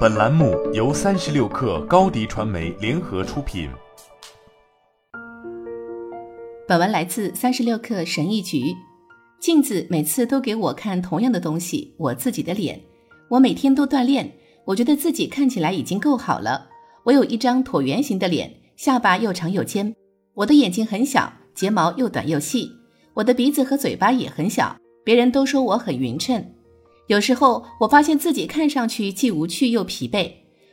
[0.00, 3.70] 本栏目由三十六氪高低传媒联合出品。
[6.68, 8.74] 本文来自三十六氪神医局。
[9.40, 12.78] 镜子每次都给我看同样的东西，我自己的脸。
[13.30, 14.30] 我每天都锻炼，
[14.66, 16.68] 我觉得自己看起来已经够好了。
[17.04, 19.94] 我有一张椭圆形的脸，下巴又长又尖。
[20.34, 22.70] 我的眼睛很小，睫毛又短又细。
[23.14, 26.44] 我的鼻子和嘴巴也很小，别人都说我很匀称。
[27.10, 30.30] 有时候我发现自己看上去既无趣又疲惫。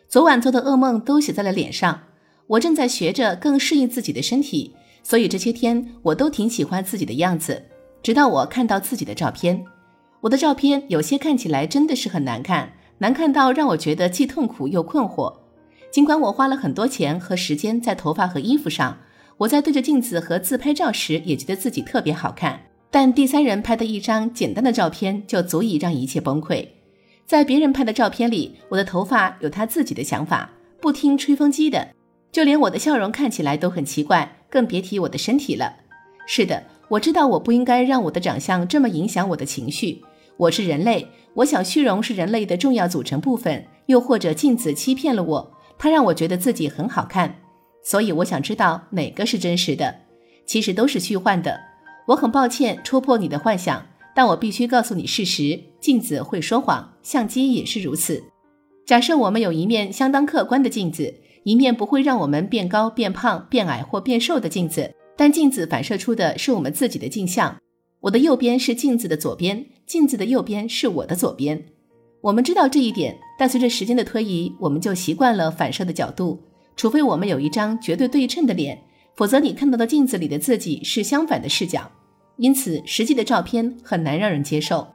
[0.07, 2.03] 昨晚做的噩梦都写在了脸上。
[2.45, 7.65] 我正在学着更适应自己的身体，所以这些天我都挺喜欢自己的样子。
[8.03, 9.65] 直到我看到自己的照片，
[10.21, 15.33] 我的照片有些看起来真的是很难看，难看到让我觉得既痛苦又困惑。
[15.89, 18.99] 尽管我花了很多钱和时间在头发和衣服上，
[19.37, 22.61] 我在对着镜子和自拍照时也觉得自己特别好看。
[22.99, 26.67] 但第三人拍的一张简单的照片就足以让一切崩溃。
[27.27, 30.49] 在别人拍的照片里，我的头发有他自己的想法，
[30.81, 31.89] 不听吹风机的。
[32.31, 35.75] 就连我的笑容看起来都很奇怪，更别提我的身体了。
[36.25, 40.03] 是的，我知道我不应该让我的长相这么影响我的情绪。
[40.35, 43.63] 我是人类，我想虚荣是人类的重要组成部分。
[43.85, 47.35] 又或者镜子欺骗了我，它让我觉得自己很好看。
[47.83, 49.99] 所以我想知道哪个是真实的，
[50.47, 51.59] 其实都是虚幻的。
[52.07, 58.23] 我很抱歉戳破你的幻想，但我必须告诉你事实：镜子会说谎，相机也是如此。
[58.85, 61.13] 假设我们有一面相当客观的镜子，
[61.43, 67.57] 一面不会让我们变高、变胖、变矮或变瘦的镜子，但镜子反射出的是我们自己的镜像。
[67.99, 71.61] 我的右边是镜子的左边，镜子的右边是我的左边。
[72.21, 76.41] 我们知道这一点，但随着时间的推移，我们就习惯了反射的角度，
[76.77, 78.81] 除非我们有一张绝对对称的脸，
[79.17, 81.91] 否则你看到的镜子里的自己是相反的视角。
[82.37, 84.87] 因此，实际的照片很难让人接受。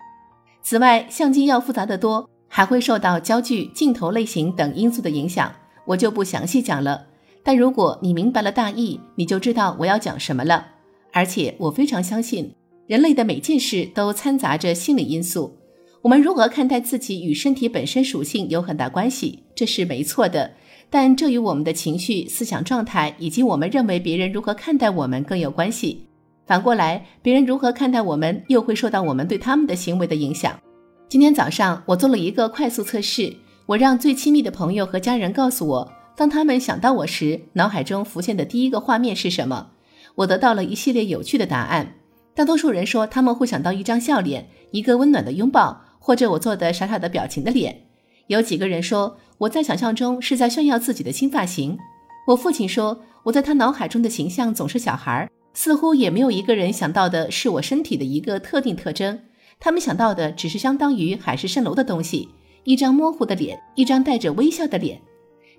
[0.63, 5.53] 此外，相机要复杂得多，还会受到焦距、镜头类型等因素的影响，
[5.85, 7.09] 我就不详细讲了。
[7.43, 10.69] 但如果你明白了大意，你就知道我要讲什么了。
[11.13, 12.55] 而且，我非常相信，
[12.87, 15.59] 人类的每件事都掺杂着心理因素。
[16.03, 20.53] 我们如何看待自己与身体本身属性有很大关系，这是没错的。
[20.95, 26.07] 但这与我们的情绪、思想状态以及我们认为别人如何看待我们更有关系。
[26.45, 30.61] 反过来，别人如何看待我们，又会受到我们对他们的行为的影响。
[31.09, 39.69] 今天早上，我做了一个快速测试，我让最亲密的朋友和家人告诉我，当他们想到我时，脑海中浮现的第一个画面是什么。
[40.17, 41.95] 我得到了一系列有趣的答案。
[42.35, 47.87] 大多数人说他们会想到一张笑脸，一个温暖的拥抱，或者我做的傻傻的表情的脸。
[48.33, 51.79] 有几个人说我在想象中是在炫耀自己的新发型。
[52.27, 55.29] 我父亲说我在他脑海中的形象总是小孩儿。
[55.55, 59.21] 似乎也没有一个人想到的是我身体的一个特定特征，
[59.61, 62.31] 他们想到的只是相当于海市蜃楼的东西，
[62.65, 64.99] 一张模糊的脸，一张带着微笑的脸。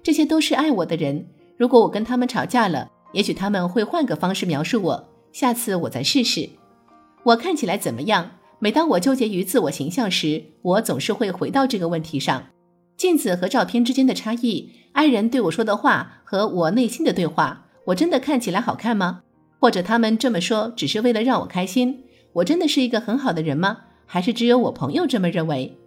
[0.02, 1.28] 这些都是爱我的人。
[1.58, 5.10] 如果我跟他们吵架了，也许他们会换个方式描述我。
[5.32, 6.50] 下次我再试试。
[7.22, 8.32] 我看起来怎么样？
[8.58, 12.48] 每当我纠结于自我形象时，我总是会回到这个问题上：
[12.98, 19.24] 镜子和照片之间的差异，爱人对我说的话和我内心的对话，我真的看起来好看吗？
[19.60, 22.04] 或者他们这么说只是为了让我开心？
[22.34, 23.78] 我真的是一个很好的人吗？
[24.06, 25.78] 还是只有我朋友这么认为？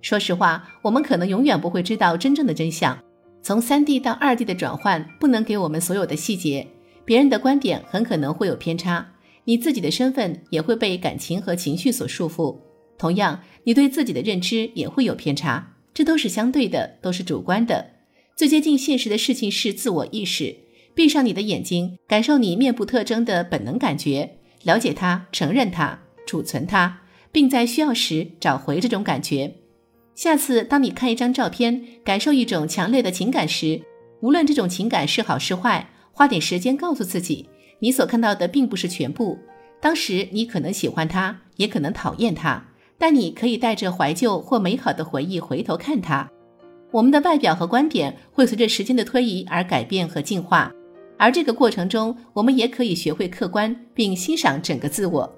[0.00, 2.98] 说实话，我们可能永远不会知道真正的真相。
[3.42, 6.66] 从三 D 到二 D 的转换不能给我们所有的细节，
[7.04, 9.06] 别人的观点很可能会有偏差，
[9.44, 12.56] 你自己的身份也会被感情和情绪所束缚。
[12.96, 17.92] 同样，你对自己的认知也会有偏差，这都是相对的，都是主观的。
[18.36, 20.56] 最接近现实的事情是自我意识。
[20.92, 27.00] 闭上你的眼睛，感受你面部特征的本能感觉，了解它，承认它，储存它，
[27.32, 29.54] 并在需要时找回这种感觉。
[30.14, 33.82] 下次当你看一张照片，感受一种强烈的情感时，
[34.20, 37.48] 无论这种情感是好是坏，花点时间告诉自己，
[37.80, 39.38] 你所看到的并不是全部。
[39.80, 42.68] 当时你可能喜欢它，也可能讨厌它，
[42.98, 46.28] 但你可以带着怀旧或美好的回忆回头看它。
[46.90, 50.72] 我们的外表和观点会随着时间的推移而改变和进化。
[51.18, 55.32] 而这个过程中，我们也可以学会客观并欣赏整个自我。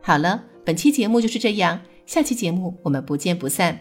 [0.00, 3.78] 好了，本期节目就是这样，下期节目我们不见不散。